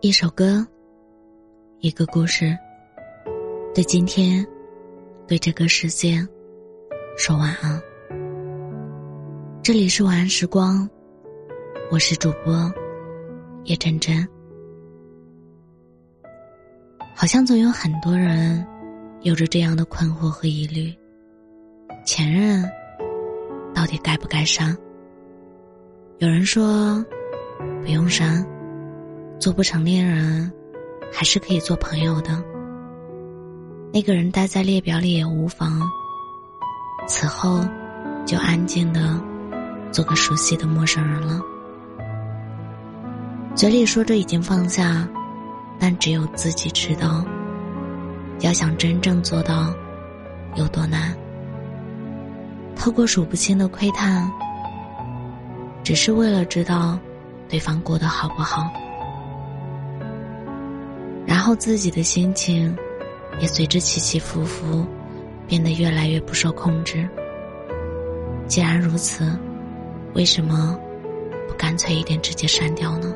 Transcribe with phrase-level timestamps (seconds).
[0.00, 0.64] 一首歌，
[1.80, 2.56] 一个故事，
[3.74, 4.46] 对今天，
[5.26, 6.24] 对这个世界，
[7.16, 7.82] 说晚安。
[9.60, 10.88] 这里是晚安时光，
[11.90, 12.72] 我是主播
[13.64, 14.24] 叶真真。
[17.12, 18.64] 好像总有很多人
[19.22, 20.94] 有着这样的困惑和疑虑：
[22.06, 22.62] 前任
[23.74, 24.78] 到底该不该删？
[26.18, 27.04] 有人说
[27.82, 28.46] 不用删。
[29.38, 30.52] 做不成恋人，
[31.12, 32.42] 还是可以做朋友的。
[33.92, 35.80] 那个人待在列表里也无妨。
[37.06, 37.60] 此后，
[38.26, 39.18] 就安静的
[39.92, 41.40] 做个熟悉的陌生人了。
[43.54, 45.08] 嘴里说着已经放下，
[45.78, 47.24] 但只有自己知道。
[48.40, 49.72] 要想真正做到，
[50.56, 51.16] 有多难？
[52.76, 54.30] 透过数不清的窥探，
[55.82, 56.98] 只是为了知道
[57.48, 58.70] 对方过得好不好。
[61.28, 62.74] 然后自己的心情，
[63.38, 64.86] 也随之起起伏伏，
[65.46, 67.06] 变得越来越不受控制。
[68.46, 69.38] 既然如此，
[70.14, 70.74] 为什么
[71.46, 73.14] 不干脆一点直接删掉呢？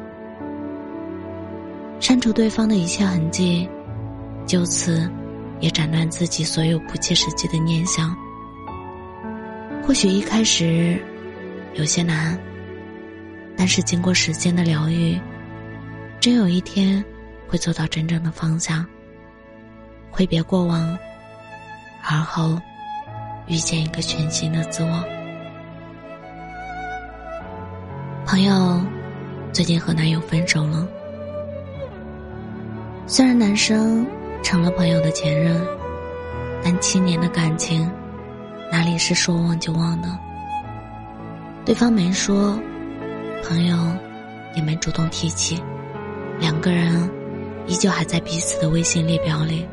[2.01, 3.67] 删除对方的一切痕迹，
[4.45, 5.11] 就此
[5.61, 8.15] 也斩断自己所有不切实际的念想。
[9.83, 11.03] 或许一开始
[11.75, 12.39] 有些难，
[13.57, 15.19] 但是经过时间的疗愈，
[16.21, 17.03] 真有一天。
[17.53, 18.83] 会走到真正的方向，
[20.11, 20.99] 挥别过往，
[22.03, 22.59] 而后
[23.47, 25.05] 遇见一个全新的自我。
[28.25, 28.81] 朋友
[29.53, 30.89] 最近和男友分手了，
[33.07, 34.07] 虽然男生
[34.43, 35.63] 成了朋友的前任，
[36.65, 37.87] 但七年的感情
[38.73, 40.09] 哪里是说忘就忘的？
[41.67, 42.59] 对方没说，
[43.45, 43.77] 朋友
[44.57, 45.63] 也没主动提起，
[46.41, 47.22] 两个人。
[47.67, 49.67] 依旧还在彼此的微信列表里。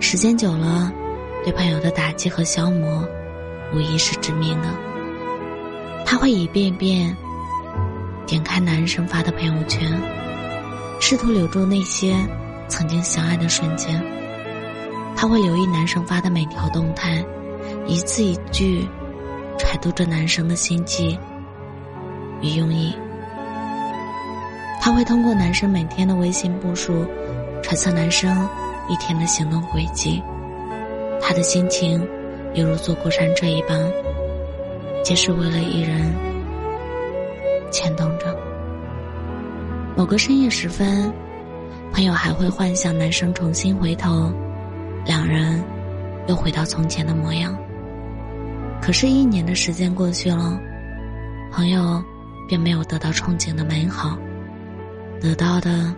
[0.00, 0.92] 时间久了，
[1.44, 3.06] 对朋友的打击和消磨，
[3.74, 4.68] 无疑是致命的。
[6.04, 7.16] 他会一遍遍
[8.26, 9.88] 点开男生发的朋友圈，
[11.00, 12.16] 试图留住那些
[12.68, 14.02] 曾经相爱的瞬间。
[15.16, 17.24] 他会留意男生发的每条动态，
[17.86, 18.86] 一字一句
[19.58, 21.18] 揣度着男生的心机
[22.40, 22.94] 与用意。
[24.80, 27.04] 她会通过男生每天的微信步数，
[27.62, 28.48] 揣测男生
[28.88, 30.22] 一天的行动轨迹。
[31.20, 32.00] 他的心情，
[32.54, 33.78] 犹如坐过山车一般，
[35.04, 36.10] 皆是为了一人
[37.70, 38.34] 牵动着。
[39.94, 41.12] 某个深夜时分，
[41.92, 44.32] 朋友还会幻想男生重新回头，
[45.04, 45.62] 两人
[46.26, 47.54] 又回到从前的模样。
[48.80, 50.58] 可是，一年的时间过去了，
[51.52, 52.02] 朋友
[52.48, 54.16] 便没有得到憧憬的美好。
[55.20, 55.94] 得到的，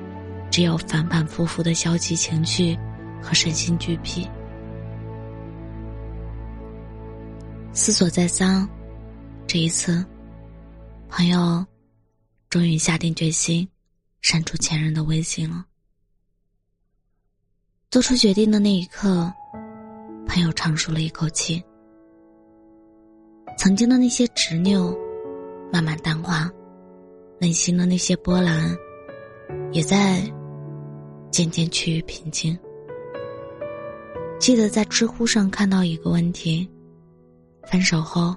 [0.50, 2.76] 只有反反复复的消极情绪
[3.22, 4.28] 和身心俱疲。
[7.72, 8.68] 思索再三，
[9.46, 10.04] 这一次，
[11.08, 11.64] 朋友
[12.50, 13.66] 终于下定决心
[14.20, 15.64] 删除前任的微信了。
[17.90, 19.32] 做出决定的那一刻，
[20.26, 21.62] 朋友长舒了一口气。
[23.56, 24.96] 曾经的那些执拗，
[25.72, 26.50] 慢慢淡化，
[27.38, 28.76] 内心的那些波澜。
[29.72, 30.22] 也在
[31.30, 32.56] 渐渐趋于平静。
[34.38, 36.68] 记得在知乎上看到一个问题：
[37.70, 38.34] 分手后，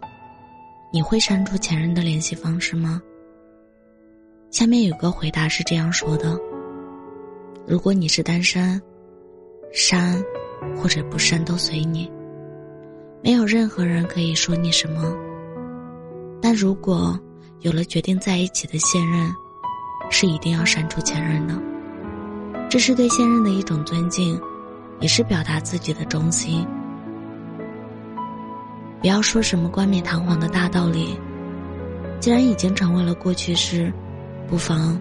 [0.94, 3.02] 你会删除前任的联系方式吗？
[4.50, 6.40] 下面有个回答是这样说的：
[7.68, 8.82] 如果你是单身，
[9.74, 10.24] 删
[10.78, 12.10] 或者不删都随你，
[13.22, 15.14] 没有任何人可以说你什么。
[16.42, 17.20] 但如果
[17.60, 19.30] 有了决定在一起的现任，
[20.10, 21.54] 是一定要删除前任的，
[22.70, 24.40] 这是对现任的一种尊敬，
[25.00, 26.66] 也是表达自己的忠心。
[29.02, 31.20] 不要说什么冠冕堂皇的大道理，
[32.20, 33.92] 既然已经成为了过去式，
[34.48, 34.98] 不妨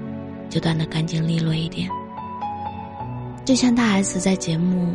[0.50, 1.88] 就断得干净利落一点。
[3.44, 4.86] 就像大 S 在节目《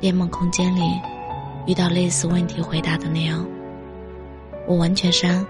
[0.00, 0.82] 恋梦空间》里
[1.66, 3.44] 遇到类似问题回答的那样
[4.68, 5.44] ：“我完全删，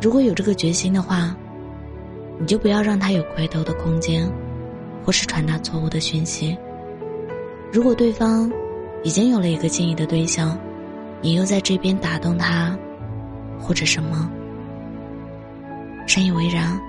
[0.00, 1.34] 如果有这个决心的话。”
[2.40, 4.26] 你就不要让他有回头的空间，
[5.04, 6.56] 或是传达错误的讯息。
[7.70, 8.50] 如果对方
[9.04, 10.58] 已经有了一个心仪的对象，
[11.20, 12.74] 你又在这边打动他，
[13.58, 14.30] 或者什么，
[16.06, 16.80] 深以为然，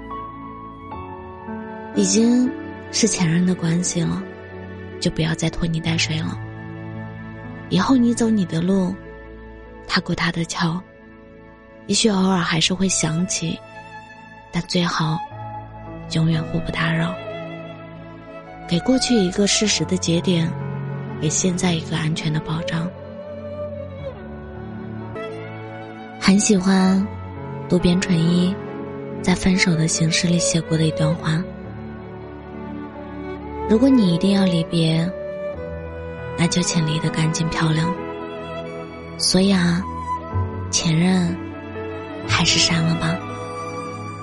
[1.96, 2.50] 已经
[2.94, 4.24] 是前任的关系了，
[5.02, 6.40] 就不要再拖泥带水了。
[7.70, 8.96] 以后你走你的路，
[9.86, 10.82] 他过他的桥，
[11.88, 13.60] 也许偶尔还是会想起，
[14.50, 15.20] 但最好。
[16.14, 17.14] 永远互不打扰。
[18.68, 20.50] 给过去一个事实的节点，
[21.22, 22.90] 给现在一个安全的保障。
[26.20, 27.06] 很喜欢
[27.68, 28.56] 渡边淳一
[29.22, 31.44] 在《分手的形式》里写过的一段话：
[33.70, 35.06] 如果你一定要离别，
[36.38, 37.94] 那就请离得干净漂亮。
[39.18, 39.84] 所以啊，
[40.72, 41.36] 前任
[42.28, 43.18] 还是删了吧，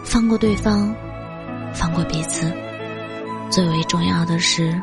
[0.04, 0.94] 放过对方，
[1.78, 2.52] 放过彼此，
[3.50, 4.74] 最为重要的是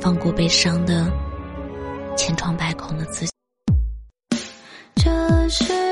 [0.00, 1.12] 放过悲伤的
[2.16, 3.32] 千疮百孔的自己。
[4.96, 5.89] 这是。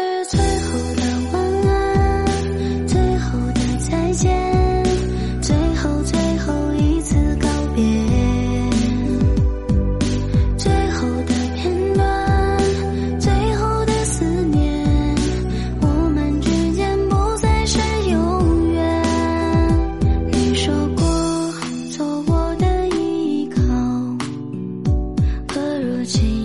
[26.09, 26.38] 起